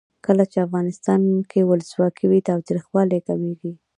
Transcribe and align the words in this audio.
کله 0.25 0.43
چې 0.51 0.57
افغانستان 0.65 1.21
کې 1.51 1.61
ولسواکي 1.69 2.25
وي 2.27 2.39
تاوتریخوالی 2.49 3.19
کمیږي. 3.27 3.71